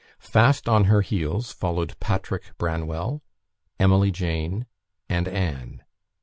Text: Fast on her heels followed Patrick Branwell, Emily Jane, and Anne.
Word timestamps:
Fast 0.17 0.67
on 0.67 0.85
her 0.85 1.01
heels 1.01 1.51
followed 1.51 1.93
Patrick 1.99 2.57
Branwell, 2.57 3.21
Emily 3.79 4.09
Jane, 4.09 4.65
and 5.07 5.27
Anne. 5.27 5.83